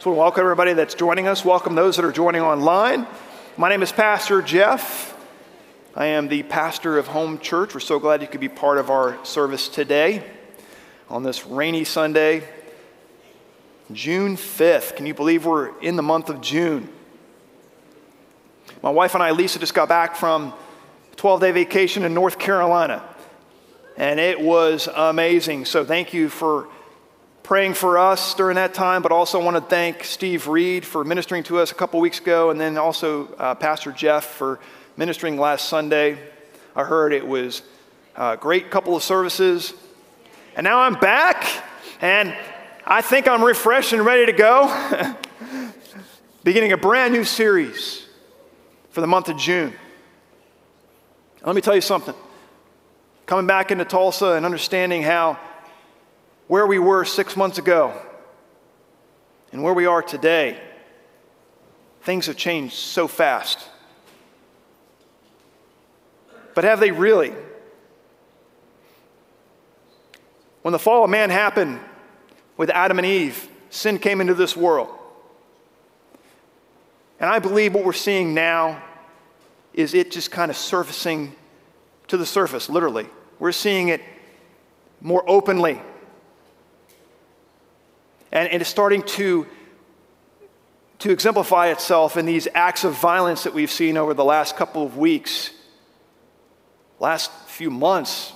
[0.00, 1.44] So, welcome everybody that's joining us.
[1.44, 3.06] Welcome those that are joining online.
[3.58, 5.14] My name is Pastor Jeff.
[5.94, 7.74] I am the pastor of Home Church.
[7.74, 10.24] We're so glad you could be part of our service today
[11.10, 12.48] on this rainy Sunday,
[13.92, 14.96] June 5th.
[14.96, 16.88] Can you believe we're in the month of June?
[18.82, 20.54] My wife and I, Lisa, just got back from
[21.12, 23.04] a 12 day vacation in North Carolina,
[23.98, 25.66] and it was amazing.
[25.66, 26.68] So, thank you for
[27.50, 31.42] praying for us during that time, but also want to thank Steve Reed for ministering
[31.42, 34.60] to us a couple weeks ago, and then also uh, Pastor Jeff for
[34.96, 36.16] ministering last Sunday.
[36.76, 37.62] I heard it was
[38.14, 39.74] a great couple of services.
[40.54, 41.44] And now I'm back,
[42.00, 42.36] and
[42.86, 45.16] I think I'm refreshed and ready to go.
[46.44, 48.06] Beginning a brand new series
[48.90, 49.72] for the month of June.
[51.44, 52.14] Let me tell you something.
[53.26, 55.36] Coming back into Tulsa and understanding how
[56.50, 57.94] where we were six months ago
[59.52, 60.60] and where we are today,
[62.02, 63.68] things have changed so fast.
[66.56, 67.32] But have they really?
[70.62, 71.78] When the fall of man happened
[72.56, 74.88] with Adam and Eve, sin came into this world.
[77.20, 78.82] And I believe what we're seeing now
[79.72, 81.32] is it just kind of surfacing
[82.08, 83.06] to the surface, literally.
[83.38, 84.02] We're seeing it
[85.00, 85.80] more openly.
[88.32, 89.46] And, and it's starting to,
[91.00, 94.84] to exemplify itself in these acts of violence that we've seen over the last couple
[94.84, 95.50] of weeks,
[96.98, 98.32] last few months,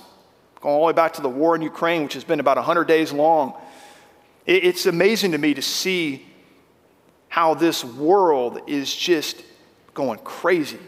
[0.61, 2.85] going all the way back to the war in Ukraine, which has been about 100
[2.85, 3.53] days long.
[4.45, 6.25] It, it's amazing to me to see
[7.29, 9.43] how this world is just
[9.93, 10.79] going crazy.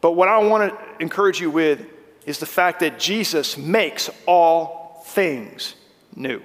[0.00, 1.86] But what I want to encourage you with
[2.26, 4.85] is the fact that Jesus makes all
[5.16, 5.74] things
[6.14, 6.42] new.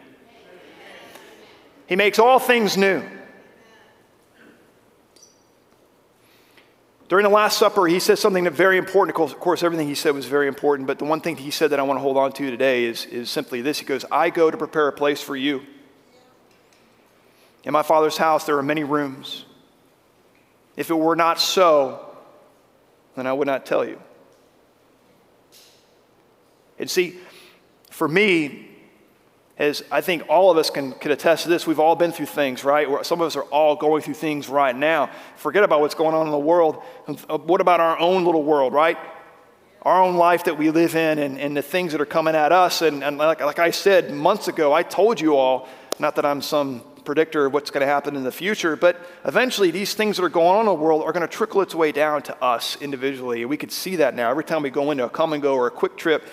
[1.88, 3.04] He makes all things new.
[7.10, 9.20] During the Last Supper, he said something that very important.
[9.20, 11.80] Of course, everything he said was very important, but the one thing he said that
[11.82, 13.80] I want to hold on to today is, is simply this.
[13.80, 15.64] He goes, I go to prepare a place for you.
[17.66, 19.44] In my Father's house, there are many rooms.
[20.78, 22.16] If it were not so,
[23.18, 24.02] then I would not tell you.
[26.80, 27.20] And see,
[27.92, 28.68] for me,
[29.58, 32.26] as I think all of us can, can attest to this, we've all been through
[32.26, 32.88] things, right?
[33.06, 35.12] Some of us are all going through things right now.
[35.36, 36.82] Forget about what's going on in the world.
[37.28, 38.98] What about our own little world, right?
[39.84, 42.52] Our own life that we live in and, and the things that are coming at
[42.52, 42.82] us.
[42.82, 45.68] And, and like, like I said months ago, I told you all,
[46.00, 49.70] not that I'm some predictor of what's going to happen in the future, but eventually
[49.70, 51.92] these things that are going on in the world are going to trickle its way
[51.92, 53.44] down to us individually.
[53.46, 54.30] We could see that now.
[54.32, 56.24] Every time we go into a Kum & Go or a QuikTrip,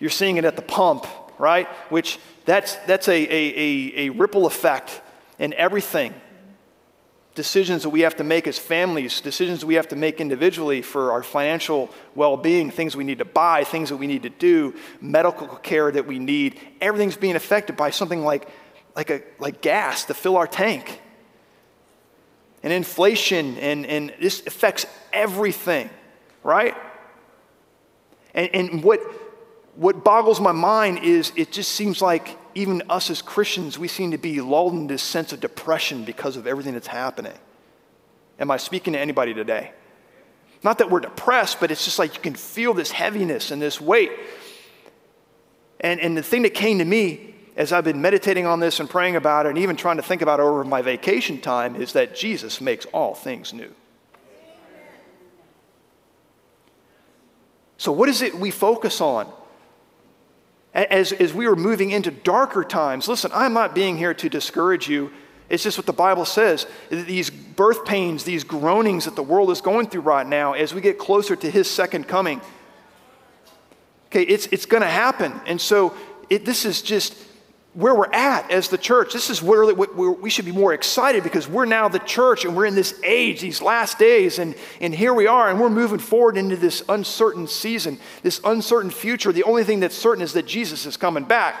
[0.00, 1.06] you're seeing it at the pump,
[1.38, 1.68] right?
[1.90, 5.00] Which that's, that's a, a, a, a ripple effect
[5.38, 6.14] in everything.
[7.36, 11.12] Decisions that we have to make as families, decisions we have to make individually for
[11.12, 14.74] our financial well being, things we need to buy, things that we need to do,
[15.00, 16.58] medical care that we need.
[16.80, 18.48] Everything's being affected by something like,
[18.96, 21.00] like, a, like gas to fill our tank.
[22.62, 25.88] And inflation, and, and this affects everything,
[26.42, 26.76] right?
[28.34, 29.00] And, and what,
[29.76, 34.10] what boggles my mind is it just seems like even us as Christians, we seem
[34.10, 37.32] to be lulled in this sense of depression because of everything that's happening.
[38.38, 39.72] Am I speaking to anybody today?
[40.62, 43.80] Not that we're depressed, but it's just like you can feel this heaviness and this
[43.80, 44.10] weight.
[45.80, 48.88] And, and the thing that came to me as I've been meditating on this and
[48.88, 51.92] praying about it and even trying to think about it over my vacation time is
[51.94, 53.72] that Jesus makes all things new.
[57.76, 59.30] So, what is it we focus on?
[60.88, 64.88] As, as we are moving into darker times, listen, I'm not being here to discourage
[64.88, 65.10] you.
[65.48, 66.66] It's just what the Bible says.
[66.90, 70.80] These birth pains, these groanings that the world is going through right now, as we
[70.80, 72.40] get closer to his second coming,
[74.06, 75.40] okay, it's, it's going to happen.
[75.46, 75.94] And so
[76.28, 77.16] it, this is just
[77.74, 79.12] where we're at as the church.
[79.12, 82.66] This is where we should be more excited because we're now the church and we're
[82.66, 86.36] in this age, these last days, and, and here we are, and we're moving forward
[86.36, 89.30] into this uncertain season, this uncertain future.
[89.30, 91.54] The only thing that's certain is that Jesus is coming back.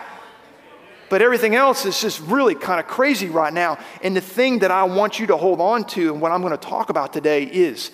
[1.10, 3.78] But everything else is just really kind of crazy right now.
[4.02, 6.52] And the thing that I want you to hold on to and what I'm going
[6.52, 7.90] to talk about today is,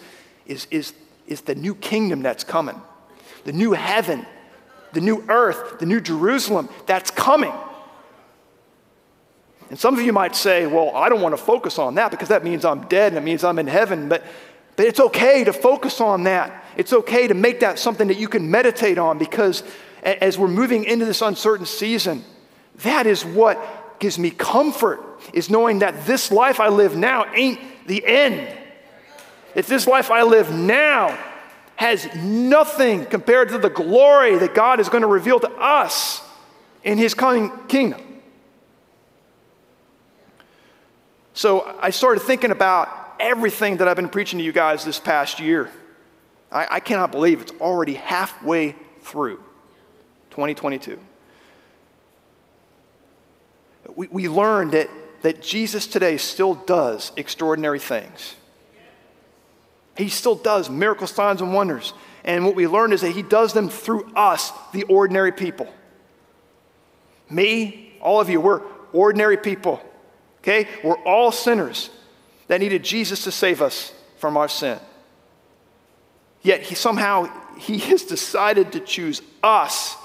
[0.47, 0.93] is, is,
[1.27, 2.81] is the new kingdom that's coming,
[3.45, 4.27] the new heaven,
[4.93, 7.53] the new earth, the new Jerusalem that's coming.
[9.71, 12.29] And some of you might say, well, I don't want to focus on that because
[12.29, 14.09] that means I'm dead and it means I'm in heaven.
[14.09, 14.25] But,
[14.77, 16.65] but it's okay to focus on that.
[16.77, 19.63] It's okay to make that something that you can meditate on because
[20.03, 22.25] as we're moving into this uncertain season,
[22.83, 25.01] that is what gives me comfort
[25.33, 28.57] is knowing that this life I live now ain't the end.
[29.55, 31.19] If this life I live now
[31.77, 36.23] has nothing compared to the glory that God is going to reveal to us
[36.85, 38.01] in his coming kingdom.
[41.37, 42.89] So I started thinking about
[43.21, 45.71] everything that I've been preaching to you guys this past year.
[46.51, 49.37] I, I cannot believe it's already halfway through
[50.31, 50.99] 2022.
[53.95, 54.89] We, we learned that,
[55.21, 58.35] that Jesus today still does extraordinary things.
[59.99, 61.93] He still does miracle signs and wonders.
[62.25, 65.69] And what we learned is that he does them through us, the ordinary people.
[67.29, 68.63] Me, all of you, we're
[68.95, 69.83] ordinary people.
[70.47, 70.69] Okay?
[70.85, 71.91] We're all sinners
[72.47, 74.79] that needed Jesus to save us from our sin.
[76.43, 77.29] Yet he somehow
[77.59, 79.97] he has decided to choose us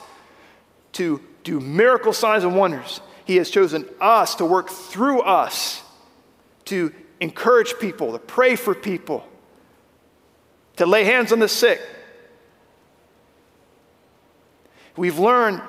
[0.93, 3.01] to do miracle signs and wonders.
[3.25, 5.83] He has chosen us to work through us
[6.65, 9.27] to encourage people, to pray for people,
[10.77, 11.79] to lay hands on the sick.
[14.97, 15.61] We've learned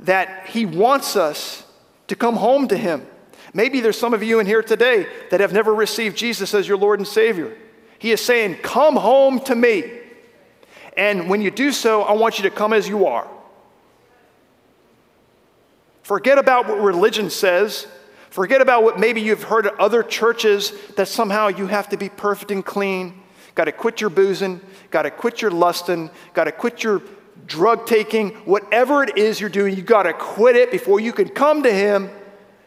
[0.00, 1.64] that He wants us
[2.08, 3.06] to come home to Him.
[3.54, 6.76] Maybe there's some of you in here today that have never received Jesus as your
[6.76, 7.56] Lord and Savior.
[7.98, 9.98] He is saying, Come home to me.
[10.96, 13.28] And when you do so, I want you to come as you are.
[16.02, 17.86] Forget about what religion says.
[18.30, 22.08] Forget about what maybe you've heard at other churches that somehow you have to be
[22.08, 23.22] perfect and clean.
[23.54, 24.60] Got to quit your boozing,
[24.90, 27.02] got to quit your lusting, got to quit your
[27.46, 31.28] drug taking, whatever it is you're doing, you got to quit it before you can
[31.28, 32.10] come to Him.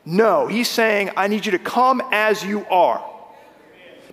[0.06, 3.04] No, He's saying, I need you to come as you are.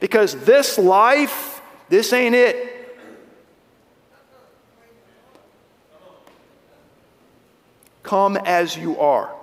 [0.00, 2.74] Because this life, this ain't it.
[8.02, 9.34] Come as you are.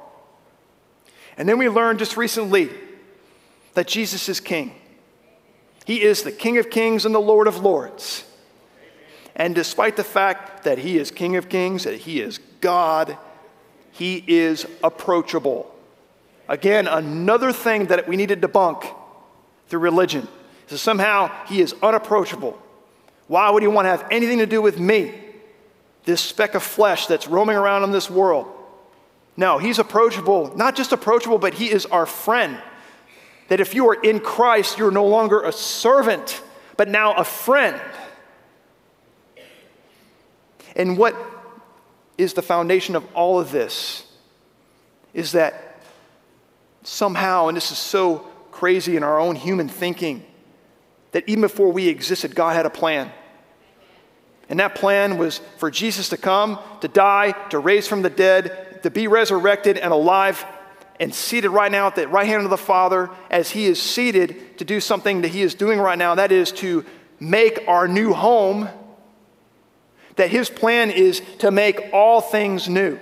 [1.37, 2.69] And then we learned just recently
[3.73, 4.73] that Jesus is King.
[5.85, 8.23] He is the King of Kings and the Lord of Lords.
[9.35, 13.17] And despite the fact that He is King of Kings, that He is God,
[13.91, 15.74] He is approachable.
[16.47, 18.85] Again, another thing that we need to debunk
[19.67, 20.27] through religion
[20.69, 22.59] is somehow He is unapproachable.
[23.27, 25.13] Why would He want to have anything to do with me,
[26.03, 28.47] this speck of flesh that's roaming around in this world?
[29.35, 32.61] No, He's approachable, not just approachable, but He is our friend.
[33.47, 36.41] That if you are in Christ, you're no longer a servant,
[36.77, 37.79] but now a friend.
[40.75, 41.15] And what
[42.17, 44.05] is the foundation of all of this
[45.13, 45.64] is that
[46.85, 48.19] somehow, and this is so
[48.51, 50.25] crazy in our own human thinking,
[51.11, 53.11] that even before we existed, God had a plan.
[54.49, 58.81] And that plan was for Jesus to come, to die, to raise from the dead,
[58.83, 60.45] to be resurrected and alive
[60.99, 64.57] and seated right now at the right hand of the Father as He is seated
[64.59, 66.15] to do something that He is doing right now.
[66.15, 66.85] That is to
[67.19, 68.69] make our new home.
[70.17, 72.99] That His plan is to make all things new.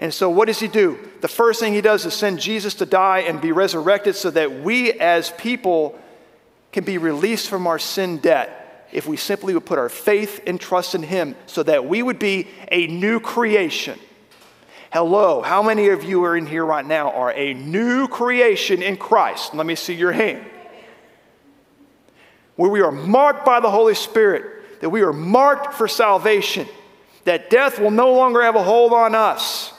[0.00, 0.98] And so, what does He do?
[1.20, 4.60] The first thing He does is send Jesus to die and be resurrected so that
[4.62, 5.98] we as people
[6.72, 10.60] can be released from our sin debt if we simply would put our faith and
[10.60, 13.98] trust in Him so that we would be a new creation.
[14.92, 18.96] Hello, how many of you are in here right now are a new creation in
[18.96, 19.54] Christ?
[19.54, 20.44] Let me see your hand.
[22.56, 26.66] Where we are marked by the Holy Spirit, that we are marked for salvation,
[27.24, 29.72] that death will no longer have a hold on us,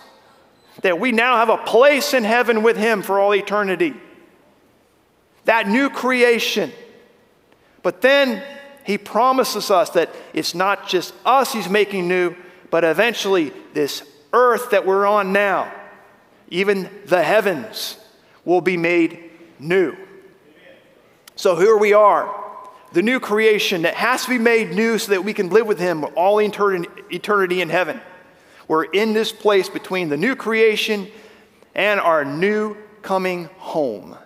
[0.82, 3.94] that we now have a place in heaven with Him for all eternity.
[5.46, 6.72] That new creation.
[7.84, 8.44] But then
[8.86, 12.36] He promises us that it's not just us He's making new,
[12.70, 15.72] but eventually this earth that we're on now,
[16.50, 17.98] even the heavens,
[18.46, 19.96] will be made new.
[21.36, 22.34] So here we are,
[22.94, 25.80] the new creation that has to be made new so that we can live with
[25.80, 28.00] Him all eternity in heaven.
[28.72, 31.10] We're in this place between the new creation
[31.76, 34.18] and our new coming home.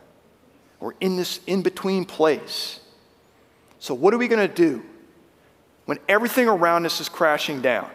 [0.80, 2.80] We're in this in between place.
[3.80, 4.84] So, what are we going to do
[5.86, 7.90] when everything around us is crashing down?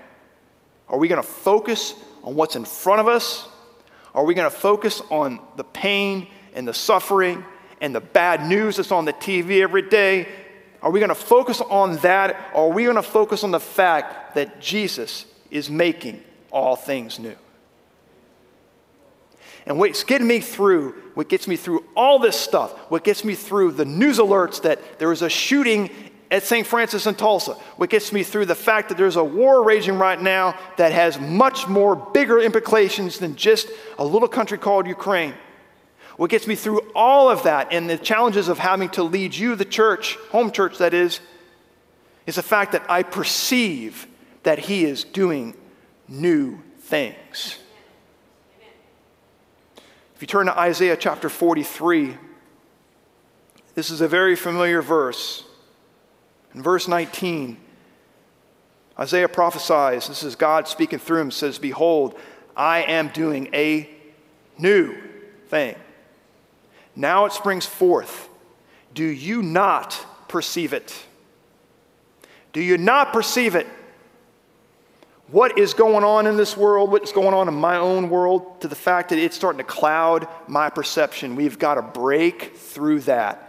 [0.89, 3.47] Are we going to focus on what's in front of us?
[4.13, 7.45] Are we going to focus on the pain and the suffering
[7.81, 10.27] and the bad news that's on the TV every day?
[10.83, 12.51] Are we going to focus on that?
[12.57, 17.19] Or are we going to focus on the fact that Jesus is making all things
[17.19, 17.37] new?
[19.67, 23.35] And what's getting me through, what gets me through all this stuff, what gets me
[23.35, 25.91] through the news alerts that there was a shooting
[26.31, 26.67] at St.
[26.67, 27.55] Francis in Tulsa.
[27.77, 31.19] What gets me through the fact that there's a war raging right now that has
[31.19, 35.35] much more bigger implications than just a little country called Ukraine.
[36.17, 39.57] What gets me through all of that and the challenges of having to lead you,
[39.57, 41.21] the church, home church that is,
[42.27, 44.07] is the fact that I perceive
[44.43, 45.57] that He is doing
[46.11, 47.59] new things.
[50.15, 52.17] If you turn to Isaiah chapter 43,
[53.75, 55.45] this is a very familiar verse.
[56.55, 57.57] In verse 19,
[58.99, 62.19] Isaiah prophesies, this is God speaking through him, says, Behold,
[62.55, 63.89] I am doing a
[64.59, 64.95] new
[65.47, 65.77] thing.
[66.95, 68.29] Now it springs forth.
[68.93, 70.95] Do you not perceive it?
[72.53, 73.67] Do you not perceive it?
[75.31, 78.69] What is going on in this world, what's going on in my own world, to
[78.69, 81.37] the fact that it's starting to cloud my perception.
[81.37, 83.47] We've got to break through that.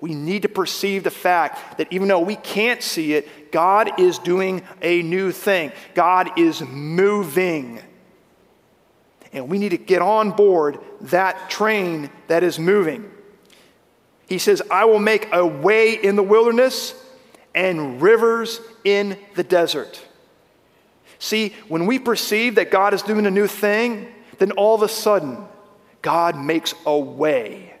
[0.00, 4.18] We need to perceive the fact that even though we can't see it, God is
[4.18, 5.72] doing a new thing.
[5.94, 7.80] God is moving.
[9.32, 13.10] And we need to get on board that train that is moving.
[14.28, 16.94] He says, I will make a way in the wilderness
[17.54, 20.00] and rivers in the desert.
[21.24, 24.90] See, when we perceive that God is doing a new thing, then all of a
[24.90, 25.38] sudden,
[26.02, 27.72] God makes a way.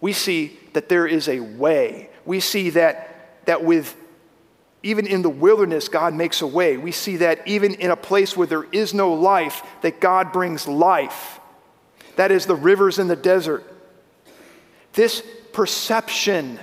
[0.00, 2.08] We see that there is a way.
[2.24, 3.94] We see that, that with
[4.82, 6.78] even in the wilderness, God makes a way.
[6.78, 10.66] We see that even in a place where there is no life, that God brings
[10.66, 11.40] life.
[12.16, 13.70] That is the rivers in the desert.
[14.94, 15.22] This
[15.52, 16.58] perception,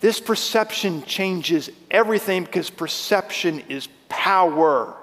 [0.00, 4.96] this perception changes everything because perception is power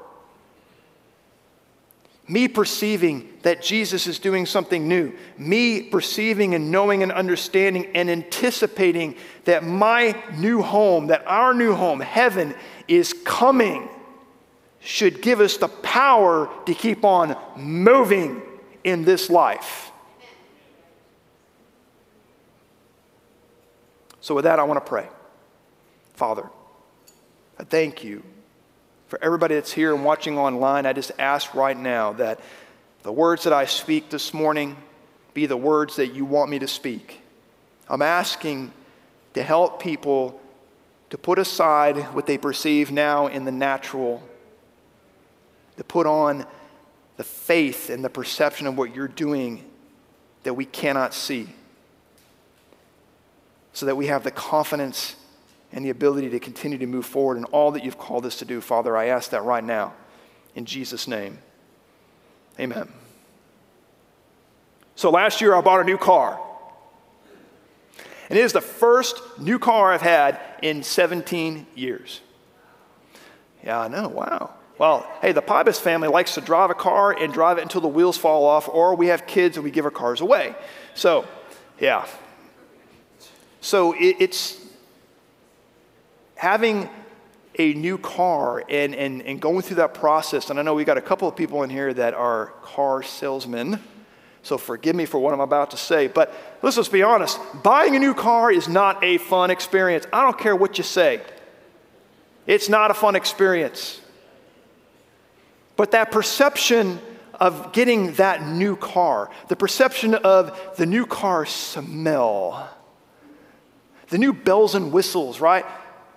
[2.32, 8.10] me perceiving that Jesus is doing something new, me perceiving and knowing and understanding and
[8.10, 12.56] anticipating that my new home, that our new home, heaven,
[12.88, 13.90] is coming,
[14.80, 18.42] should give us the power to keep on moving
[18.86, 19.92] in this life.
[24.22, 25.10] So, with that, I want to pray.
[26.14, 26.48] Father,
[27.60, 28.24] I thank you
[29.12, 32.40] for everybody that's here and watching online, I just ask right now that
[33.04, 34.78] the words that I speak this morning
[35.34, 37.20] be the words that you want me to speak.
[37.90, 38.72] I'm asking
[39.34, 40.40] to help people
[41.10, 44.24] to put aside what they perceive now in the natural,
[45.76, 46.46] to put on
[47.18, 49.62] the faith and the perception of what you're doing
[50.44, 51.50] that we cannot see,
[53.74, 55.18] so that we have the confidence
[55.74, 58.46] and the ability to continue to move forward in all that you've called us to
[58.46, 58.62] do.
[58.62, 59.94] Father, I ask that right now
[60.56, 61.38] in Jesus' name.
[62.60, 62.92] Amen.
[64.96, 66.40] So last year I bought a new car.
[68.30, 72.22] And it is the first new car I've had in 17 years.
[73.64, 74.08] Yeah, I know.
[74.08, 74.54] Wow.
[74.78, 77.88] Well, hey, the Pybus family likes to drive a car and drive it until the
[77.88, 80.56] wheels fall off, or we have kids and we give our cars away.
[80.96, 81.28] So,
[81.80, 82.08] yeah.
[83.60, 84.61] So it, it's
[86.42, 86.90] having
[87.60, 90.98] a new car and, and, and going through that process, and I know we got
[90.98, 93.80] a couple of people in here that are car salesmen,
[94.42, 96.34] so forgive me for what I'm about to say, but
[96.64, 100.08] let's just be honest buying a new car is not a fun experience.
[100.12, 101.22] I don't care what you say,
[102.48, 104.02] it's not a fun experience.
[105.76, 107.00] But that perception
[107.40, 112.68] of getting that new car, the perception of the new car smell,
[114.08, 115.66] the new bells and whistles, right?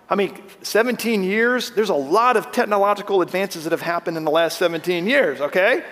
[0.08, 4.30] I mean, 17 years, there's a lot of technological advances that have happened in the
[4.30, 5.82] last 17 years, okay?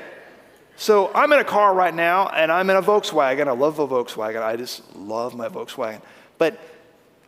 [0.77, 3.49] So I'm in a car right now and I'm in a Volkswagen.
[3.49, 4.43] I love a Volkswagen.
[4.43, 6.03] I just love my Volkswagen.
[6.39, 6.61] But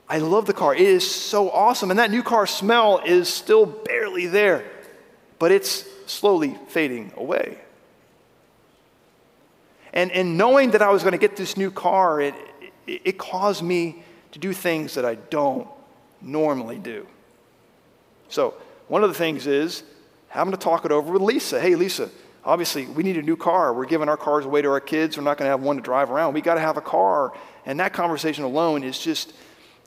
[0.09, 0.75] I love the car.
[0.75, 1.91] It is so awesome.
[1.91, 4.65] And that new car smell is still barely there,
[5.39, 7.59] but it's slowly fading away.
[9.95, 12.35] And, and knowing that I was going to get this new car, it,
[12.87, 15.69] it, it caused me to do things that I don't
[16.25, 17.07] normally do.
[18.29, 18.55] So,
[18.89, 19.83] one of the things is
[20.29, 21.61] having to talk it over with Lisa.
[21.61, 22.11] Hey, Lisa,
[22.45, 23.73] obviously we need a new car.
[23.73, 25.17] We're giving our cars away to our kids.
[25.17, 26.35] We're not going to have one to drive around.
[26.35, 27.33] We got to have a car.
[27.65, 29.33] And that conversation alone is just,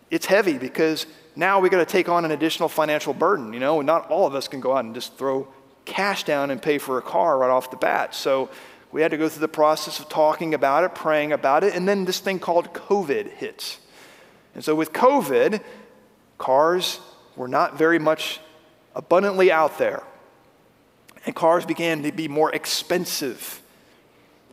[0.10, 3.54] it's heavy because now we got to take on an additional financial burden.
[3.54, 5.48] You know, and not all of us can go out and just throw
[5.86, 8.16] cash down and pay for a car right off the bat.
[8.16, 8.50] So
[8.92, 11.88] we had to go through the process of talking about it, praying about it, and
[11.88, 13.80] then this thing called COVID hits.
[14.56, 15.62] And so with COVID,
[16.38, 17.00] Cars
[17.36, 18.40] were not very much
[18.96, 20.04] abundantly out there.
[21.26, 23.62] And cars began to be more expensive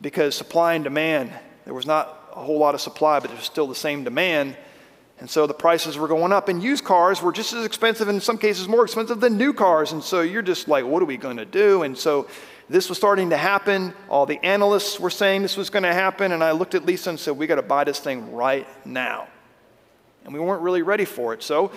[0.00, 1.32] because supply and demand,
[1.64, 4.56] there was not a whole lot of supply, but there was still the same demand.
[5.20, 8.16] And so the prices were going up, and used cars were just as expensive, and
[8.16, 9.92] in some cases more expensive than new cars.
[9.92, 11.84] And so you're just like, what are we going to do?
[11.84, 12.26] And so
[12.68, 13.94] this was starting to happen.
[14.08, 16.32] All the analysts were saying this was going to happen.
[16.32, 19.28] And I looked at Lisa and said, we got to buy this thing right now.
[20.24, 21.42] And we weren't really ready for it.
[21.42, 21.70] So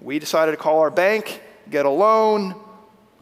[0.00, 2.54] we decided to call our bank, get a loan,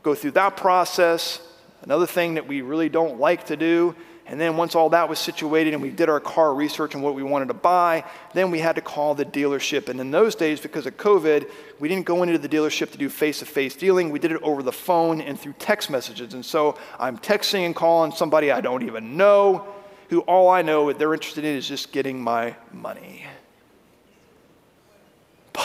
[0.03, 1.41] go through that process.
[1.83, 3.95] Another thing that we really don't like to do
[4.29, 7.15] and then once all that was situated and we did our car research and what
[7.15, 8.05] we wanted to buy,
[8.35, 9.89] then we had to call the dealership.
[9.89, 13.09] And in those days, because of COVID, we didn't go into the dealership to do
[13.09, 14.11] face to face dealing.
[14.11, 16.35] We did it over the phone and through text messages.
[16.35, 19.69] And so I'm texting and calling somebody I don't even know,
[20.09, 23.25] who all I know they're interested in is just getting my money.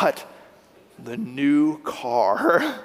[0.02, 0.26] But
[0.98, 2.80] the new car,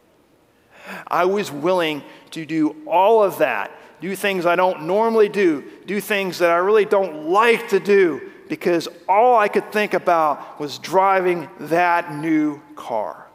[1.06, 6.00] I was willing to do all of that do things I don't normally do, do
[6.00, 10.78] things that I really don't like to do, because all I could think about was
[10.78, 13.26] driving that new car.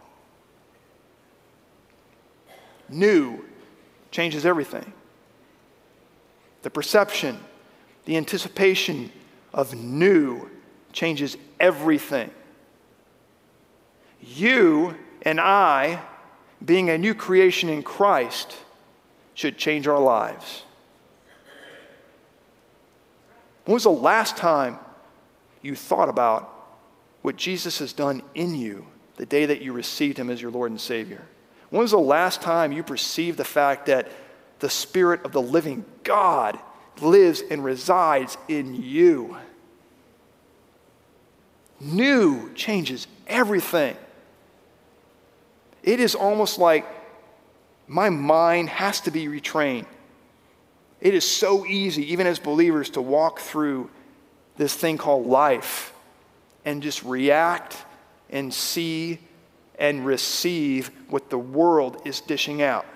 [2.89, 3.45] New
[4.11, 4.91] changes everything.
[6.63, 7.39] The perception,
[8.05, 9.11] the anticipation
[9.53, 10.49] of new
[10.91, 12.31] changes everything.
[14.21, 16.01] You and I,
[16.63, 18.55] being a new creation in Christ,
[19.33, 20.63] should change our lives.
[23.65, 24.77] When was the last time
[25.61, 26.51] you thought about
[27.23, 28.85] what Jesus has done in you
[29.17, 31.23] the day that you received him as your Lord and Savior?
[31.71, 34.09] When was the last time you perceived the fact that
[34.59, 36.59] the Spirit of the living God
[37.01, 39.37] lives and resides in you?
[41.81, 43.97] New changes everything.
[45.85, 46.83] It is almost like
[47.87, 49.85] my mind has to be retrained.
[50.99, 53.91] It is so easy, even as believers, to walk through
[54.57, 55.93] this thing called life
[56.65, 57.77] and just react
[58.31, 59.19] and see
[59.77, 62.87] and receive what the world is dishing out.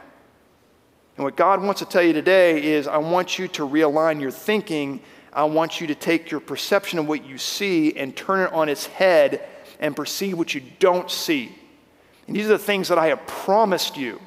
[1.16, 4.32] And what God wants to tell you today is I want you to realign your
[4.32, 5.02] thinking.
[5.32, 8.68] I want you to take your perception of what you see and turn it on
[8.68, 9.48] its head
[9.80, 11.59] and perceive what you don't see.
[12.30, 14.22] And these are the things that I have promised you.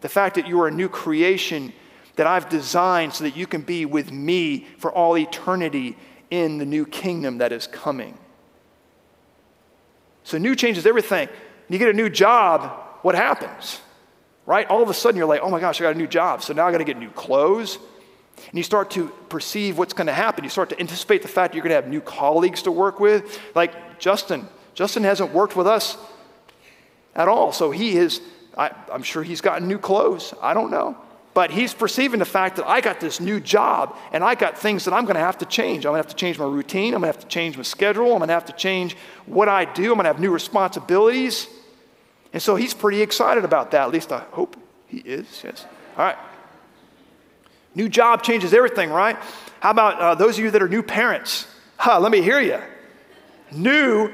[0.00, 1.74] The fact that you are a new creation
[2.16, 5.98] that I've designed so that you can be with me for all eternity
[6.30, 8.16] in the new kingdom that is coming.
[10.24, 11.28] So, new changes everything.
[11.68, 12.70] You get a new job,
[13.02, 13.82] what happens?
[14.46, 14.66] Right?
[14.68, 16.42] All of a sudden, you're like, oh my gosh, I got a new job.
[16.42, 17.78] So now I got to get new clothes.
[18.48, 20.42] And you start to perceive what's going to happen.
[20.42, 23.38] You start to anticipate the fact you're going to have new colleagues to work with.
[23.54, 24.48] Like Justin.
[24.72, 25.98] Justin hasn't worked with us
[27.20, 27.52] at all.
[27.52, 28.20] So he is
[28.56, 30.34] I, I'm sure he's gotten new clothes.
[30.40, 30.96] I don't know.
[31.32, 34.84] But he's perceiving the fact that I got this new job and I got things
[34.84, 35.86] that I'm going to have to change.
[35.86, 36.92] I'm going to have to change my routine.
[36.92, 38.12] I'm going to have to change my schedule.
[38.12, 39.92] I'm going to have to change what I do.
[39.92, 41.46] I'm going to have new responsibilities.
[42.32, 43.82] And so he's pretty excited about that.
[43.82, 44.56] At least I hope
[44.88, 45.42] he is.
[45.44, 45.64] Yes.
[45.96, 46.18] All right.
[47.76, 49.16] New job changes everything, right?
[49.60, 51.46] How about uh, those of you that are new parents?
[51.76, 52.60] Huh, let me hear you.
[53.52, 54.12] New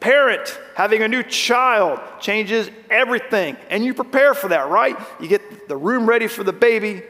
[0.00, 3.56] parent having a new child changes everything.
[3.70, 4.96] And you prepare for that, right?
[5.20, 7.02] You get the room ready for the baby.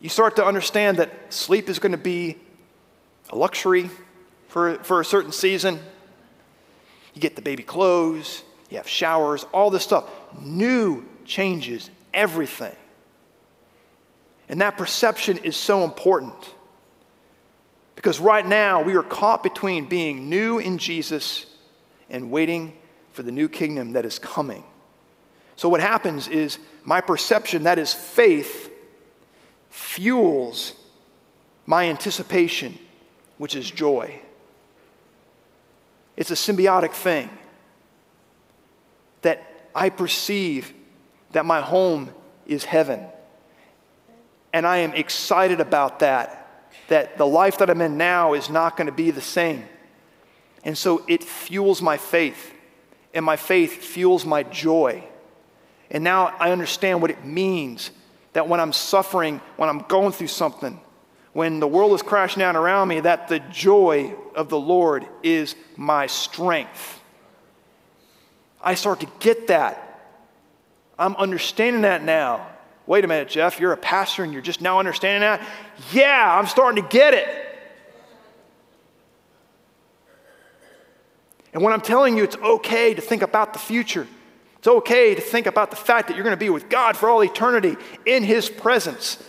[0.00, 2.36] You start to understand that sleep is going to be
[3.30, 3.90] a luxury
[4.48, 5.80] for, for a certain season.
[7.14, 10.08] You get the baby clothes, you have showers, all this stuff.
[10.40, 12.74] New changes everything.
[14.48, 16.34] And that perception is so important.
[17.96, 21.44] Because right now we are caught between being new in Jesus
[22.10, 22.76] and waiting
[23.12, 24.64] for the new kingdom that is coming.
[25.56, 28.70] So, what happens is my perception, that is faith,
[29.70, 30.74] fuels
[31.66, 32.78] my anticipation,
[33.38, 34.20] which is joy.
[36.16, 37.30] It's a symbiotic thing
[39.22, 40.72] that I perceive
[41.32, 42.10] that my home
[42.46, 43.04] is heaven.
[44.52, 48.76] And I am excited about that, that the life that I'm in now is not
[48.76, 49.64] going to be the same.
[50.64, 52.52] And so it fuels my faith,
[53.14, 55.04] and my faith fuels my joy.
[55.90, 57.90] And now I understand what it means
[58.32, 60.80] that when I'm suffering, when I'm going through something,
[61.32, 65.54] when the world is crashing down around me, that the joy of the Lord is
[65.76, 67.00] my strength.
[68.60, 69.84] I start to get that.
[70.98, 72.46] I'm understanding that now.
[72.86, 75.46] Wait a minute, Jeff, you're a pastor and you're just now understanding that?
[75.92, 77.47] Yeah, I'm starting to get it.
[81.58, 84.06] And when I'm telling you it's okay to think about the future,
[84.58, 87.10] it's okay to think about the fact that you're going to be with God for
[87.10, 87.74] all eternity
[88.06, 89.20] in His presence.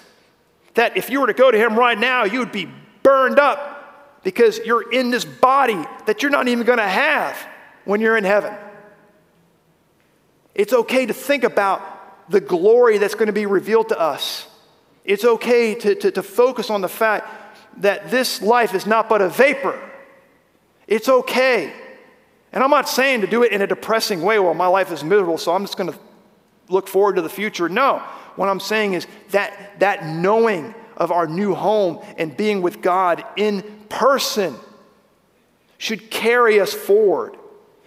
[0.76, 2.70] That if you were to go to Him right now, you would be
[3.02, 7.36] burned up because you're in this body that you're not even going to have
[7.86, 8.54] when you're in heaven.
[10.54, 14.48] It's okay to think about the glory that's going to be revealed to us.
[15.04, 17.28] It's okay to, to, to focus on the fact
[17.78, 19.82] that this life is not but a vapor.
[20.86, 21.74] It's okay.
[22.52, 25.04] And I'm not saying to do it in a depressing way, well, my life is
[25.04, 26.00] miserable, so I'm just going to
[26.68, 27.70] look forward to the future.
[27.70, 28.00] No.
[28.36, 33.24] What I'm saying is that, that knowing of our new home and being with God
[33.36, 34.56] in person
[35.78, 37.36] should carry us forward.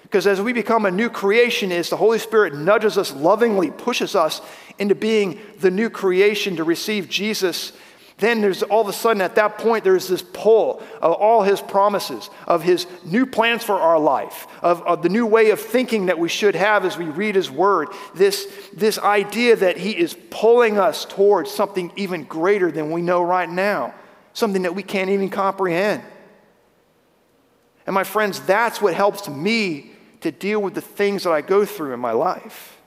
[0.02, 4.14] Because as we become a new creation, is the Holy Spirit nudges us lovingly, pushes
[4.14, 4.42] us
[4.78, 7.72] into being the new creation to receive Jesus
[8.18, 11.60] then there's all of a sudden at that point, there's this pull of all his
[11.60, 16.06] promises, of his new plans for our life, of, of, the new way of thinking
[16.06, 17.88] that we should have as we read his word.
[18.14, 23.22] This, this idea that he is pulling us towards something even greater than we know
[23.22, 23.94] right now,
[24.34, 26.02] something that we can't even comprehend.
[27.86, 31.64] And my friends, that's what helps me to deal with the things that I go
[31.64, 32.78] through in my life.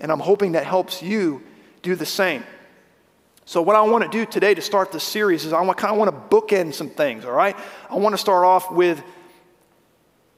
[0.00, 1.42] And I'm hoping that helps you
[1.82, 2.42] do the same.
[3.48, 5.96] So, what I want to do today to start this series is I kind of
[5.96, 7.56] want to bookend some things, all right?
[7.88, 9.02] I want to start off with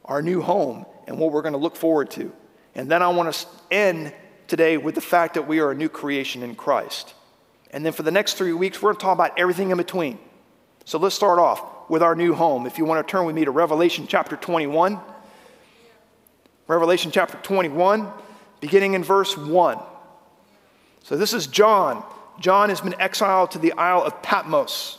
[0.05, 2.33] our new home and what we're going to look forward to.
[2.77, 4.15] And then I want to end
[4.47, 7.15] today with the fact that we are a new creation in Christ.
[7.73, 10.17] And then for the next three weeks, we're going to talk about everything in between.
[10.85, 12.65] So, let's start off with our new home.
[12.65, 15.01] If you want to turn with me to Revelation chapter 21,
[16.69, 18.09] Revelation chapter 21,
[18.61, 19.81] beginning in verse 1.
[21.03, 22.05] So, this is John
[22.41, 24.99] John has been exiled to the Isle of Patmos,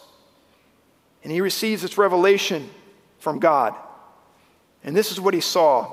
[1.23, 2.69] and he receives this revelation
[3.19, 3.75] from God.
[4.83, 5.91] And this is what he saw.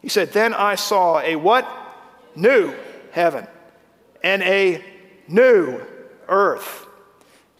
[0.00, 1.68] He said, Then I saw a what?
[2.34, 2.74] New
[3.12, 3.46] heaven
[4.24, 4.82] and a
[5.28, 5.80] new
[6.28, 6.86] earth.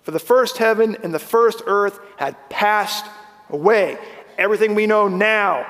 [0.03, 3.05] For the first heaven and the first earth had passed
[3.51, 3.98] away.
[4.38, 5.66] Everything we know now,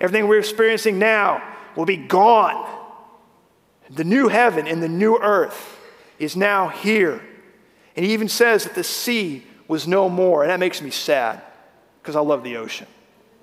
[0.00, 1.42] everything we're experiencing now,
[1.76, 2.66] will be gone.
[3.90, 5.75] The new heaven and the new earth
[6.18, 7.22] is now here.
[7.94, 10.42] And he even says that the sea was no more.
[10.42, 11.42] And that makes me sad
[12.02, 12.86] because I love the ocean.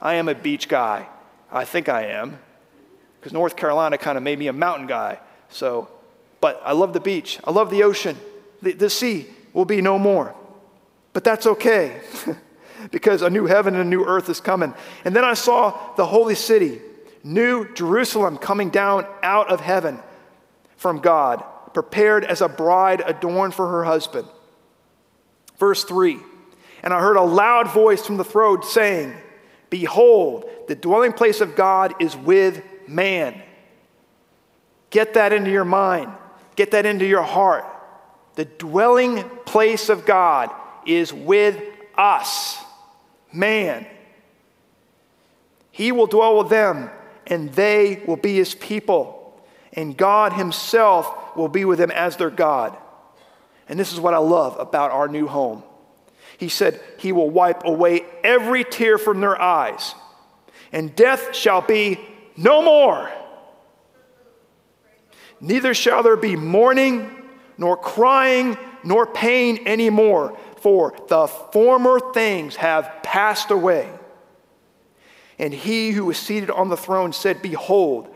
[0.01, 1.07] I am a beach guy.
[1.51, 2.39] I think I am
[3.19, 5.19] because North Carolina kind of made me a mountain guy.
[5.49, 5.87] So,
[6.41, 7.39] but I love the beach.
[7.43, 8.17] I love the ocean.
[8.61, 10.35] The, the sea will be no more.
[11.13, 12.01] But that's okay
[12.91, 14.73] because a new heaven and a new earth is coming.
[15.05, 16.81] And then I saw the holy city,
[17.23, 19.99] New Jerusalem, coming down out of heaven
[20.75, 24.27] from God prepared as a bride adorned for her husband.
[25.57, 26.19] Verse 3
[26.83, 29.13] And I heard a loud voice from the throne saying,
[29.69, 33.41] Behold, the dwelling place of God is with man.
[34.89, 36.11] Get that into your mind,
[36.55, 37.65] get that into your heart.
[38.35, 40.49] The dwelling place of God
[40.87, 41.61] is with
[41.95, 42.57] us,
[43.31, 43.85] man.
[45.71, 46.89] He will dwell with them,
[47.27, 49.23] and they will be his people.
[49.73, 52.77] And God Himself will be with them as their God.
[53.67, 55.63] And this is what I love about our new home.
[56.37, 59.95] He said, He will wipe away every tear from their eyes,
[60.71, 61.99] and death shall be
[62.35, 63.11] no more.
[65.39, 67.09] Neither shall there be mourning,
[67.57, 73.89] nor crying, nor pain anymore, for the former things have passed away.
[75.37, 78.13] And he who was seated on the throne said, Behold,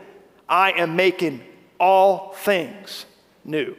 [0.48, 1.42] I am making
[1.78, 3.06] all things
[3.44, 3.76] new.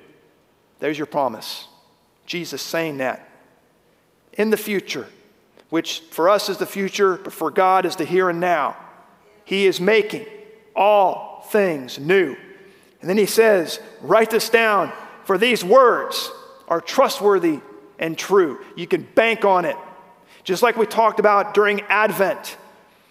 [0.80, 1.68] There's your promise.
[2.26, 3.28] Jesus saying that.
[4.34, 5.08] In the future,
[5.70, 8.78] which for us is the future, but for God is the here and now,
[9.46, 10.26] He is making
[10.76, 12.36] all things new.
[13.02, 14.92] And then He says, Write this down,
[15.26, 16.32] for these words
[16.68, 17.60] are trustworthy
[17.98, 18.64] and true.
[18.76, 19.76] You can bank on it.
[20.44, 22.58] Just like we talked about during Advent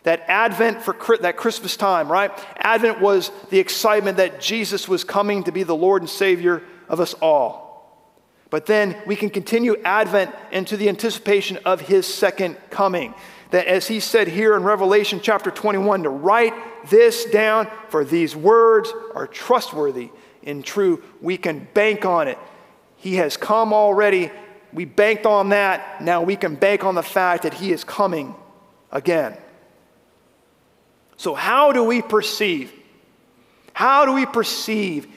[0.09, 2.31] that Advent for that Christmas time, right?
[2.57, 6.99] Advent was the excitement that Jesus was coming to be the Lord and Savior of
[6.99, 8.09] us all.
[8.49, 13.13] But then we can continue Advent into the anticipation of his second coming.
[13.51, 16.55] That as he said here in Revelation chapter 21, to write
[16.89, 20.09] this down, for these words are trustworthy
[20.43, 21.03] and true.
[21.21, 22.39] We can bank on it.
[22.97, 24.31] He has come already.
[24.73, 26.01] We banked on that.
[26.01, 28.35] Now we can bank on the fact that he is coming
[28.91, 29.37] again.
[31.19, 32.73] So, how do we perceive?
[33.75, 35.09] How do we perceive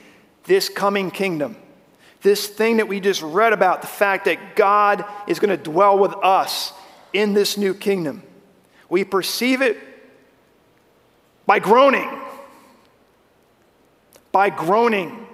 [0.44, 1.56] this coming kingdom?
[2.24, 5.98] This thing that we just read about, the fact that God is going to dwell
[5.98, 6.74] with us
[7.14, 8.24] in this new kingdom.
[8.90, 9.78] We perceive it
[11.46, 12.10] by groaning.
[14.32, 15.28] By groaning.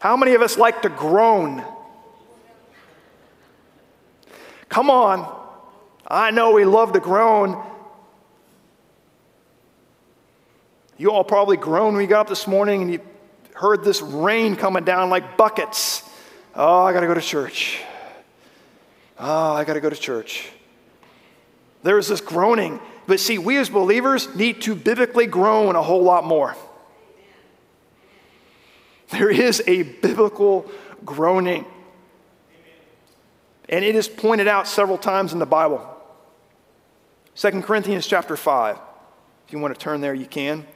[0.00, 1.64] How many of us like to groan?
[4.68, 5.38] Come on.
[6.06, 7.69] I know we love to groan.
[11.00, 13.00] You all probably groaned when you got up this morning and you
[13.54, 16.06] heard this rain coming down like buckets.
[16.54, 17.80] Oh, I got to go to church.
[19.18, 20.50] Oh, I got to go to church.
[21.82, 22.80] There's this groaning.
[23.06, 26.54] But see, we as believers need to biblically groan a whole lot more.
[29.08, 30.70] There is a biblical
[31.02, 31.64] groaning.
[33.70, 35.80] And it is pointed out several times in the Bible.
[37.36, 38.76] 2 Corinthians chapter 5.
[39.46, 40.66] If you want to turn there, you can.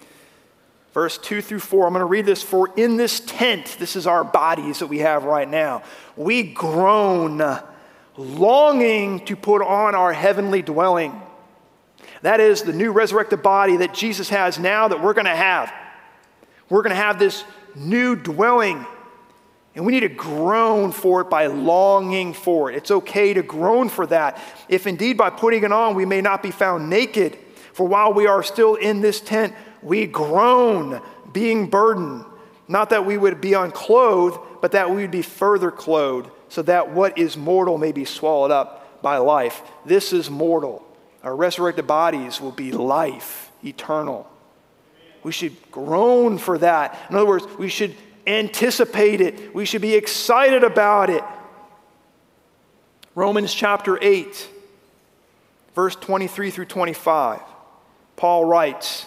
[0.94, 1.88] Verse 2 through 4.
[1.88, 2.42] I'm going to read this.
[2.42, 5.82] For in this tent, this is our bodies that we have right now,
[6.16, 7.42] we groan,
[8.16, 11.20] longing to put on our heavenly dwelling.
[12.22, 15.72] That is the new resurrected body that Jesus has now that we're going to have.
[16.70, 18.86] We're going to have this new dwelling.
[19.74, 22.76] And we need to groan for it by longing for it.
[22.76, 24.40] It's okay to groan for that.
[24.68, 27.36] If indeed by putting it on we may not be found naked,
[27.72, 29.52] for while we are still in this tent,
[29.84, 31.00] we groan,
[31.32, 32.24] being burdened.
[32.66, 36.90] Not that we would be unclothed, but that we would be further clothed, so that
[36.90, 39.62] what is mortal may be swallowed up by life.
[39.84, 40.82] This is mortal.
[41.22, 44.30] Our resurrected bodies will be life, eternal.
[45.22, 46.98] We should groan for that.
[47.10, 47.94] In other words, we should
[48.26, 51.22] anticipate it, we should be excited about it.
[53.14, 54.48] Romans chapter 8,
[55.74, 57.40] verse 23 through 25.
[58.16, 59.06] Paul writes,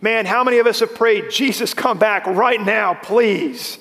[0.00, 3.78] Man, how many of us have prayed, Jesus, come back right now, please?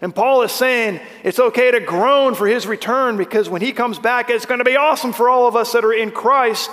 [0.00, 4.00] And Paul is saying it's okay to groan for his return because when he comes
[4.00, 6.70] back, it's going to be awesome for all of us that are in Christ.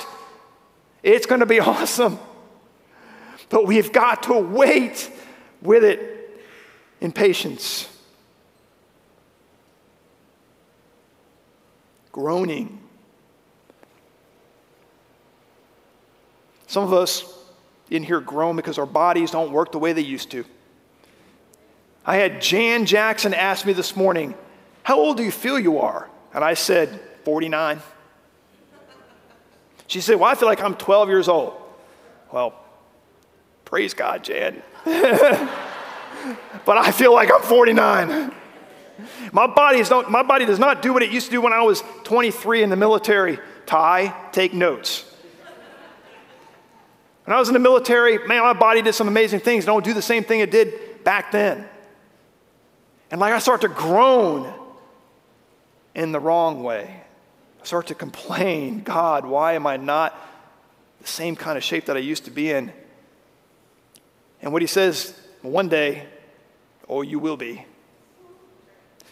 [1.04, 2.18] It's going to be awesome.
[3.50, 5.12] But we've got to wait
[5.62, 6.42] with it
[7.02, 7.88] in patience.
[12.12, 12.80] Groaning.
[16.66, 17.39] Some of us
[17.90, 20.46] in here groan because our bodies don't work the way they used to.
[22.06, 24.36] I had Jan Jackson ask me this morning,
[24.84, 26.10] How old do you feel you are?
[26.34, 27.82] And I said, 49.
[29.88, 31.54] She said, Well, I feel like I'm 12 years old.
[32.32, 32.56] Well,
[33.70, 34.64] Praise God, Jan.
[34.84, 38.32] but I feel like I'm 49.
[39.32, 41.54] My body, is not, my body does not do what it used to do when
[41.54, 43.38] I was 23 in the military.
[43.68, 45.06] Ty, take notes.
[47.30, 49.64] When I was in the military, man, my body did some amazing things.
[49.64, 51.64] Don't do the same thing it did back then.
[53.12, 54.52] And like I start to groan
[55.94, 57.04] in the wrong way.
[57.62, 60.20] I start to complain, God, why am I not
[61.02, 62.74] the same kind of shape that I used to be in?
[64.42, 65.14] And what he says,
[65.44, 66.08] one day,
[66.88, 67.64] oh, you will be.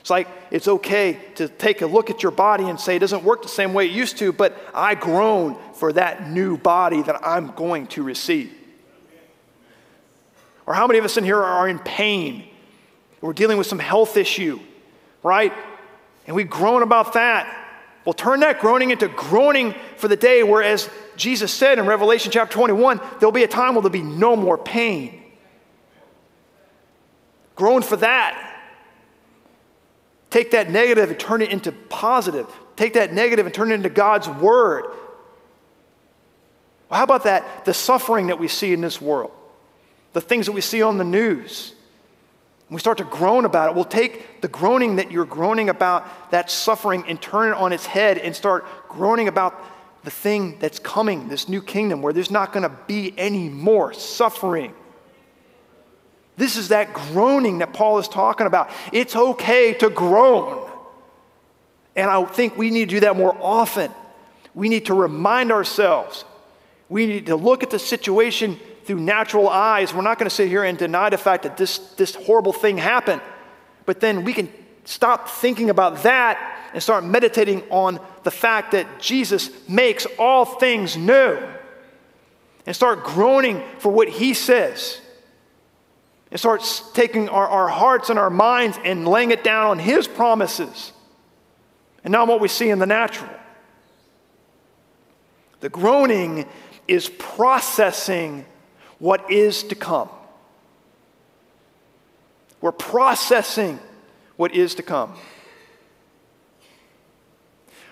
[0.08, 3.26] It's like it's okay to take a look at your body and say it doesn't
[3.26, 7.28] work the same way it used to, but I groan for that new body that
[7.28, 8.54] I'm going to receive.
[10.66, 12.46] Or how many of us in here are in pain?
[13.20, 14.62] We're dealing with some health issue,
[15.24, 15.52] right?
[16.26, 17.68] And we groan about that.
[18.06, 22.32] Well, turn that groaning into groaning for the day where, as Jesus said in Revelation
[22.32, 25.22] chapter 21, there'll be a time where there'll be no more pain.
[27.58, 28.47] Groan for that.
[30.38, 32.46] Take that negative and turn it into positive.
[32.76, 34.84] Take that negative and turn it into God's word.
[36.90, 37.66] Well, how about that?
[37.66, 39.32] The suffering that we see in this world,
[40.14, 41.74] the things that we see on the news.
[42.70, 43.76] we start to groan about it.
[43.76, 47.88] We'll take the groaning that you're groaning about, that suffering, and turn it on its
[47.88, 49.60] head and start groaning about
[50.04, 53.92] the thing that's coming, this new kingdom where there's not going to be any more
[53.92, 54.76] suffering.
[56.38, 58.70] This is that groaning that Paul is talking about.
[58.94, 60.70] It's okay to groan.
[61.96, 63.92] And I think we need to do that more often.
[64.54, 66.26] We need to remind ourselves.
[66.90, 69.94] We need to look at the situation through natural eyes.
[69.94, 72.78] We're not going to sit here and deny the fact that this, this horrible thing
[72.78, 73.22] happened.
[73.88, 74.50] But then we can
[74.86, 80.96] stop thinking about that and start meditating on the fact that Jesus makes all things
[80.96, 81.40] new.
[82.68, 85.02] And start groaning for what he says
[86.32, 90.08] and starts taking our, our hearts and our minds and laying it down on His
[90.08, 90.92] promises
[92.04, 93.30] and not what we see in the natural.
[95.60, 96.46] The groaning
[96.88, 98.46] is processing
[99.00, 100.10] what is to come.
[102.62, 103.80] We're processing
[104.36, 105.16] what is to come.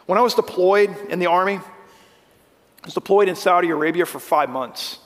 [0.06, 4.50] When I was deployed in the Army, I was deployed in Saudi Arabia for five
[4.50, 5.00] months.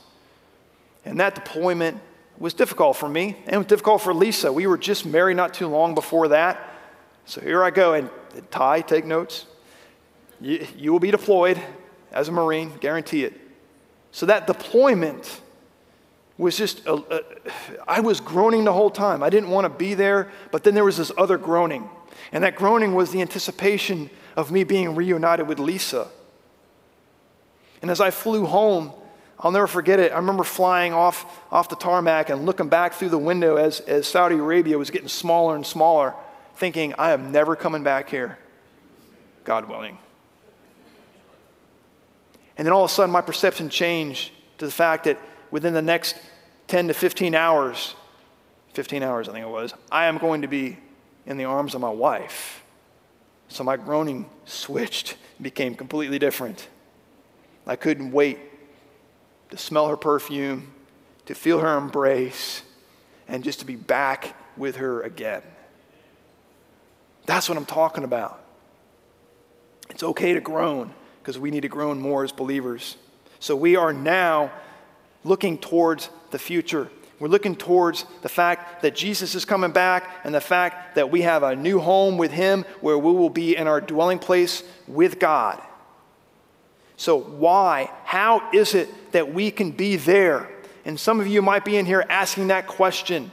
[1.06, 2.02] And that deployment
[2.39, 4.52] was difficult for me and it was difficult for Lisa.
[4.52, 6.73] We were just married not too long before that.
[7.25, 7.93] So here I go.
[7.93, 8.10] And
[8.49, 9.45] Ty, take notes.
[10.39, 11.62] You, you will be deployed
[12.12, 13.34] as a Marine, guarantee it.
[14.12, 15.41] So that deployment
[16.38, 17.21] was just, a, a,
[17.88, 19.21] I was groaning the whole time.
[19.21, 21.89] I didn't want to be there, but then there was this other groaning.
[22.32, 26.08] And that groaning was the anticipation of me being reunited with Lisa.
[27.82, 28.93] And as I flew home,
[29.39, 30.12] I'll never forget it.
[30.12, 34.06] I remember flying off, off the tarmac and looking back through the window as, as
[34.06, 36.13] Saudi Arabia was getting smaller and smaller,
[36.56, 38.38] thinking, I am never coming back here,
[39.45, 39.97] God willing.
[42.58, 45.17] And then all of a sudden, my perception changed to the fact that
[45.52, 46.17] within the next
[46.67, 47.95] 10 to 15 hours,
[48.73, 50.78] 15 hours I think it was, I am going to be
[51.25, 52.62] in the arms of my wife.
[53.47, 56.67] So my groaning switched, became completely different.
[57.65, 58.38] I couldn't wait
[59.50, 60.72] to smell her perfume,
[61.26, 62.64] to feel her embrace,
[63.28, 65.42] and just to be back with her again.
[67.26, 68.44] That's what I'm talking about.
[69.90, 72.98] It's okay to groan because we need to groan more as believers.
[73.40, 74.52] So we are now
[75.24, 76.90] looking towards the future.
[77.20, 81.22] We're looking towards the fact that Jesus is coming back and the fact that we
[81.22, 85.20] have a new home with Him where we will be in our dwelling place with
[85.20, 85.62] God.
[87.00, 87.90] So, why?
[88.04, 90.52] How is it that we can be there?
[90.84, 93.32] And some of you might be in here asking that question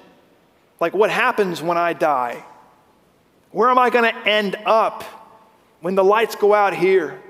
[0.78, 2.44] like, what happens when I die?
[3.50, 5.02] Where am I going to end up
[5.80, 7.20] when the lights go out here?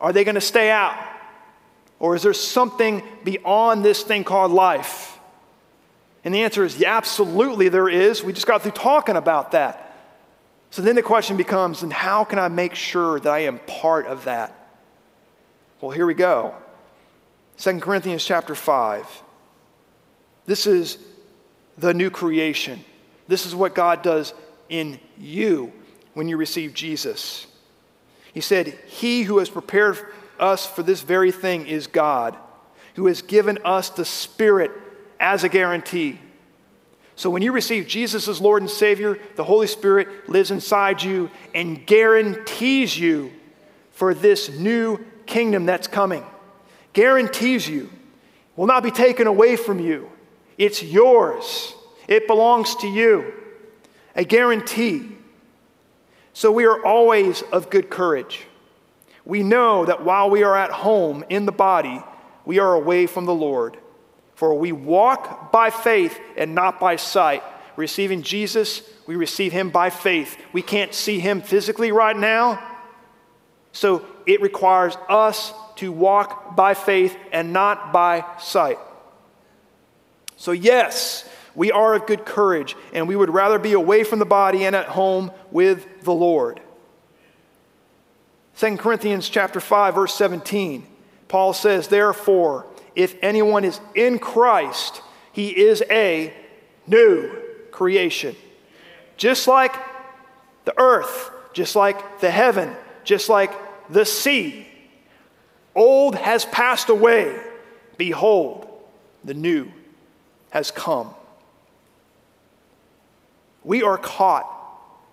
[0.00, 0.96] Are they going to stay out?
[1.98, 5.18] Or is there something beyond this thing called life?
[6.24, 8.24] And the answer is yeah, absolutely there is.
[8.24, 9.94] We just got through talking about that.
[10.70, 14.06] So then the question becomes and how can I make sure that I am part
[14.06, 14.54] of that?
[15.80, 16.54] Well, here we go.
[17.58, 19.22] 2 Corinthians chapter 5.
[20.46, 20.98] This is
[21.76, 22.84] the new creation.
[23.28, 24.34] This is what God does
[24.68, 25.72] in you
[26.14, 27.46] when you receive Jesus.
[28.34, 29.98] He said, He who has prepared
[30.40, 32.36] us for this very thing is God,
[32.94, 34.72] who has given us the Spirit
[35.20, 36.18] as a guarantee.
[37.14, 41.30] So when you receive Jesus as Lord and Savior, the Holy Spirit lives inside you
[41.54, 43.32] and guarantees you
[43.92, 46.24] for this new kingdom that's coming.
[46.92, 47.90] Guarantees you,
[48.56, 50.10] will not be taken away from you.
[50.56, 51.74] It's yours,
[52.08, 53.32] it belongs to you.
[54.16, 55.12] A guarantee.
[56.32, 58.46] So we are always of good courage.
[59.24, 62.02] We know that while we are at home in the body,
[62.44, 63.76] we are away from the Lord.
[64.34, 67.42] For we walk by faith and not by sight.
[67.76, 70.36] Receiving Jesus, we receive him by faith.
[70.52, 72.60] We can't see him physically right now,
[73.78, 78.76] so it requires us to walk by faith and not by sight.
[80.36, 84.24] So, yes, we are of good courage, and we would rather be away from the
[84.24, 86.60] body and at home with the Lord.
[88.56, 90.84] 2 Corinthians chapter 5 verse 17.
[91.28, 96.34] Paul says, "Therefore, if anyone is in Christ, he is a
[96.88, 97.30] new
[97.70, 98.34] creation."
[99.16, 99.76] Just like
[100.64, 103.52] the earth, just like the heaven, just like
[103.90, 104.66] the sea.
[105.74, 107.40] Old has passed away.
[107.96, 108.66] Behold,
[109.24, 109.70] the new
[110.50, 111.14] has come.
[113.64, 114.46] We are caught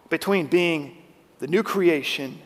[0.09, 0.97] between being
[1.39, 2.39] the new creation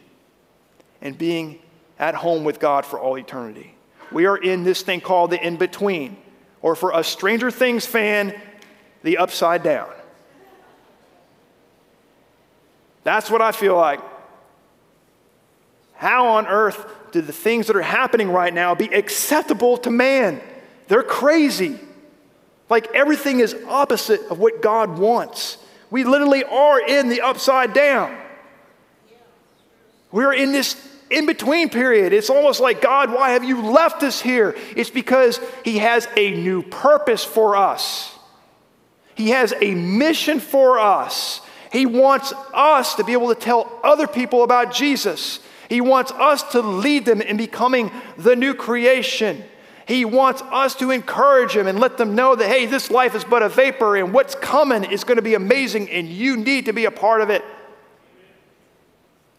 [1.02, 1.60] and being
[1.98, 3.76] at home with God for all eternity.
[4.12, 6.18] We are in this thing called the in between,
[6.62, 8.34] or for a Stranger Things fan,
[9.04, 9.90] the upside down.
[13.04, 14.00] That's what I feel like.
[16.00, 20.40] How on earth do the things that are happening right now be acceptable to man?
[20.88, 21.78] They're crazy.
[22.70, 25.58] Like everything is opposite of what God wants.
[25.92, 28.18] We literally are in the upside down.
[30.10, 30.78] We're in this
[31.10, 32.14] in between period.
[32.14, 34.56] It's almost like, God, why have you left us here?
[34.78, 38.18] It's because He has a new purpose for us,
[39.16, 41.42] He has a mission for us.
[41.74, 45.42] He wants us to be able to tell other people about Jesus.
[45.70, 49.44] He wants us to lead them in becoming the new creation.
[49.86, 53.24] He wants us to encourage them and let them know that, hey, this life is
[53.24, 56.74] but a vapor and what's coming is going to be amazing and you need to
[56.74, 57.44] be a part of it.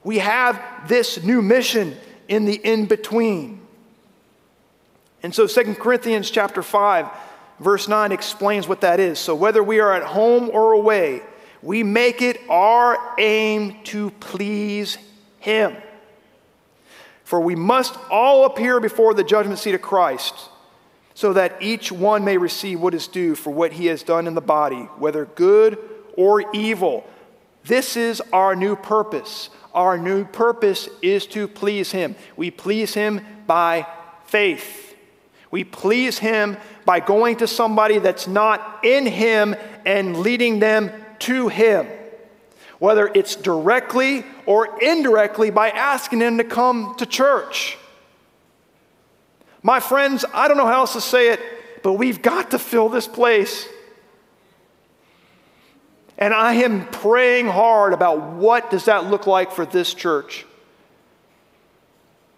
[0.05, 1.97] We have this new mission
[2.29, 3.61] in the in between.
[5.23, 7.09] And so 2 Corinthians chapter 5
[7.59, 9.19] verse 9 explains what that is.
[9.19, 11.23] So whether we are at home or away,
[11.63, 14.97] we make it our aim to please
[15.39, 15.77] him.
[17.31, 20.35] For we must all appear before the judgment seat of Christ,
[21.15, 24.35] so that each one may receive what is due for what he has done in
[24.35, 25.79] the body, whether good
[26.17, 27.09] or evil.
[27.63, 29.49] This is our new purpose.
[29.73, 32.17] Our new purpose is to please him.
[32.37, 33.87] We please him by
[34.25, 34.97] faith.
[35.53, 41.49] We please Him by going to somebody that's not in Him and leading them to
[41.49, 41.89] Him,
[42.81, 47.79] whether it's directly or indirectly by asking them to come to church.
[49.63, 51.41] My friends, I don't know how else to say it,
[51.85, 53.69] but we've got to fill this place.
[56.19, 60.45] And I am praying hard about what does that look like for this church.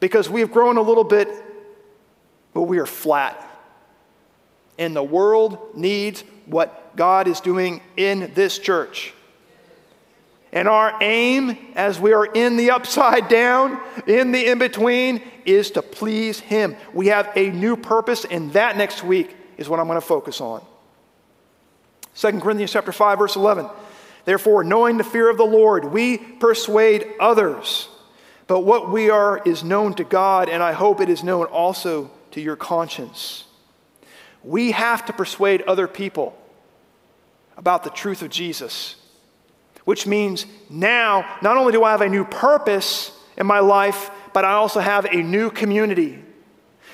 [0.00, 1.28] Because we've grown a little bit
[2.54, 3.48] but we are flat.
[4.78, 9.14] And the world needs what God is doing in this church.
[10.52, 15.70] And our aim, as we are in the upside down, in the in between, is
[15.72, 16.76] to please Him.
[16.92, 20.40] We have a new purpose, and that next week is what I'm going to focus
[20.40, 20.62] on.
[22.14, 23.66] 2 Corinthians chapter 5, verse 11.
[24.24, 27.88] Therefore, knowing the fear of the Lord, we persuade others.
[28.46, 32.10] But what we are is known to God, and I hope it is known also
[32.32, 33.44] to your conscience.
[34.44, 36.36] We have to persuade other people
[37.56, 38.96] about the truth of Jesus,
[39.84, 44.44] which means now not only do I have a new purpose in my life, but
[44.44, 46.22] I also have a new community.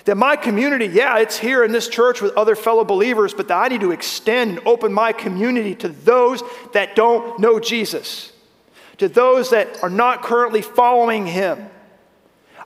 [0.04, 3.56] That my community, yeah, it's here in this church with other fellow believers, but that
[3.56, 8.32] I need to extend and open my community to those that don't know Jesus,
[8.98, 11.68] to those that are not currently following Him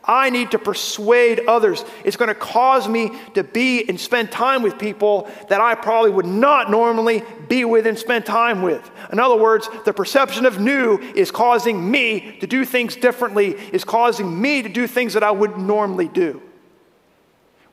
[0.04, 1.84] I need to persuade others.
[2.04, 6.10] It's going to cause me to be and spend time with people that I probably
[6.10, 8.90] would not normally be with and spend time with.
[9.12, 13.84] In other words, the perception of new is causing me to do things differently, is
[13.84, 16.42] causing me to do things that I would normally do.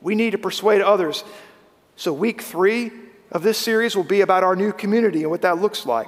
[0.02, 1.24] We need to persuade others.
[1.96, 2.92] So, week three
[3.32, 6.08] of this series will be about our new community and what that looks like.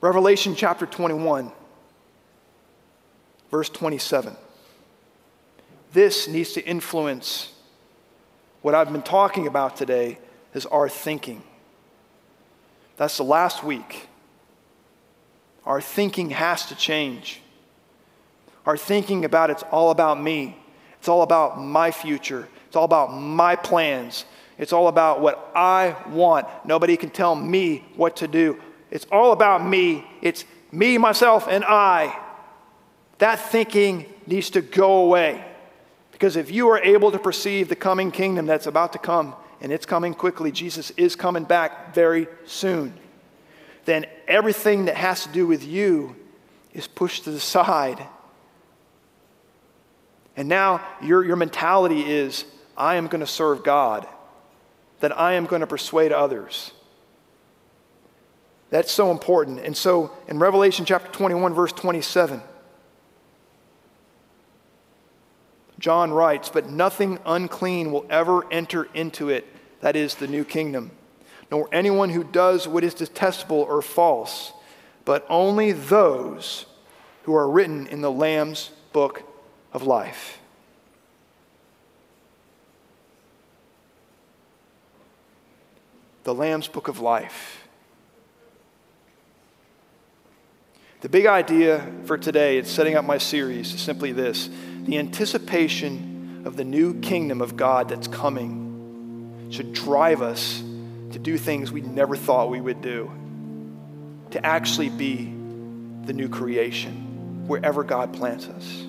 [0.00, 1.50] Revelation chapter 21,
[3.50, 4.36] verse 27.
[5.92, 7.52] This needs to influence
[8.62, 10.18] what I've been talking about today
[10.54, 11.42] is our thinking.
[12.96, 14.08] That's the last week.
[15.66, 17.40] Our thinking has to change.
[18.66, 20.56] Our thinking about it's all about me.
[21.00, 22.48] It's all about my future.
[22.68, 24.26] It's all about my plans.
[24.58, 26.46] It's all about what I want.
[26.64, 28.60] Nobody can tell me what to do.
[28.90, 30.06] It's all about me.
[30.22, 32.18] It's me, myself, and I.
[33.18, 35.44] That thinking needs to go away.
[36.12, 39.72] Because if you are able to perceive the coming kingdom that's about to come, and
[39.72, 42.94] it's coming quickly, Jesus is coming back very soon,
[43.84, 46.16] then everything that has to do with you
[46.72, 48.04] is pushed to the side.
[50.36, 52.44] And now your, your mentality is
[52.76, 54.06] I am going to serve God,
[55.00, 56.72] that I am going to persuade others.
[58.70, 59.60] That's so important.
[59.60, 62.42] And so in Revelation chapter 21, verse 27,
[65.78, 69.46] John writes, But nothing unclean will ever enter into it,
[69.80, 70.90] that is, the new kingdom,
[71.50, 74.52] nor anyone who does what is detestable or false,
[75.04, 76.66] but only those
[77.22, 79.22] who are written in the Lamb's book
[79.72, 80.40] of life.
[86.24, 87.67] The Lamb's book of life.
[91.00, 94.50] The big idea for today, it's setting up my series, is simply this
[94.82, 100.60] the anticipation of the new kingdom of God that's coming should drive us
[101.12, 103.12] to do things we never thought we would do,
[104.32, 105.26] to actually be
[106.04, 108.84] the new creation wherever God plants us.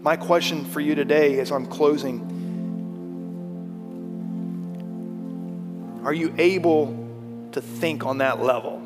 [0.00, 2.30] My question for you today as I'm closing
[6.04, 8.83] are you able to think on that level?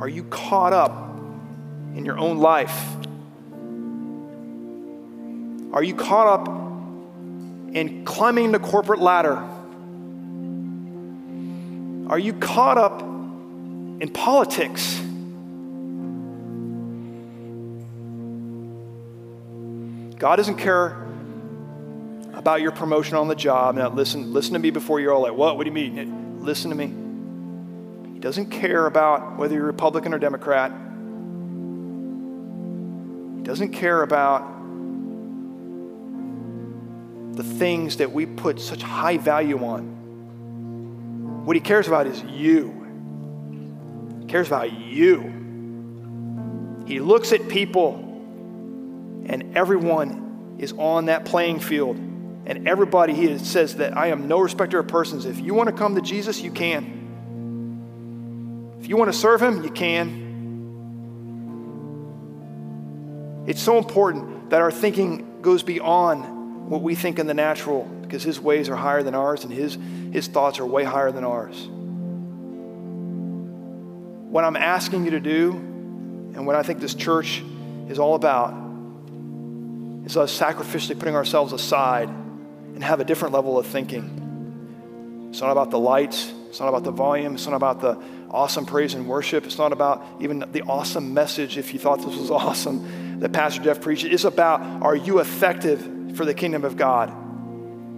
[0.00, 0.92] Are you caught up
[1.94, 2.74] in your own life?
[5.74, 6.48] Are you caught up
[7.74, 9.36] in climbing the corporate ladder?
[12.08, 14.98] Are you caught up in politics?
[20.18, 21.06] God doesn't care
[22.32, 23.74] about your promotion on the job.
[23.74, 25.58] Now, listen, listen to me before you're all like, what?
[25.58, 26.42] What do you mean?
[26.42, 27.09] Listen to me.
[28.20, 30.72] He doesn't care about whether you're Republican or Democrat.
[33.38, 34.42] He doesn't care about
[37.34, 41.46] the things that we put such high value on.
[41.46, 42.76] What he cares about is you.
[44.20, 45.22] He cares about you.
[46.86, 47.94] He looks at people,
[49.24, 51.96] and everyone is on that playing field.
[51.96, 55.24] And everybody, he says that I am no respecter of persons.
[55.24, 56.99] If you want to come to Jesus, you can.
[58.90, 60.26] You want to serve him, you can.
[63.46, 68.24] It's so important that our thinking goes beyond what we think in the natural because
[68.24, 69.78] his ways are higher than ours and his,
[70.10, 71.68] his thoughts are way higher than ours.
[74.28, 77.44] What I'm asking you to do, and what I think this church
[77.88, 78.52] is all about,
[80.04, 85.28] is us sacrificially putting ourselves aside and have a different level of thinking.
[85.30, 88.66] It's not about the lights, it's not about the volume, it's not about the awesome
[88.66, 92.30] praise and worship, it's not about even the awesome message, if you thought this was
[92.30, 94.04] awesome, that Pastor Jeff preached.
[94.04, 97.10] It's about are you effective for the kingdom of God?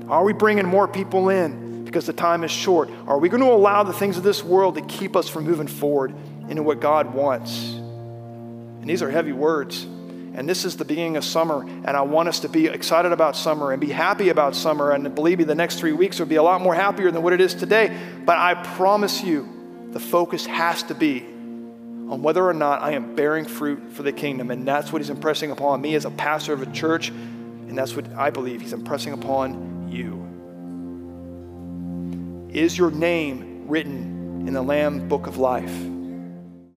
[0.09, 2.91] Are we bringing more people in because the time is short?
[3.07, 5.69] Are we going to allow the things of this world to keep us from moving
[5.69, 6.15] forward
[6.49, 7.75] into what God wants?
[8.83, 9.87] And these are heavy words.
[10.35, 13.37] And this is the beginning of summer, and I want us to be excited about
[13.37, 14.91] summer and be happy about summer.
[14.93, 17.35] And believe me, the next three weeks will be a lot more happier than what
[17.35, 17.95] it is today.
[18.25, 19.47] But I promise you,
[19.93, 24.13] the focus has to be on whether or not I am bearing fruit for the
[24.13, 24.51] kingdom.
[24.51, 27.09] And that's what he's impressing upon me as a pastor of a church.
[27.09, 30.21] And that's what I believe he's impressing upon you.
[32.53, 35.75] Is your name written in the Lamb book of life?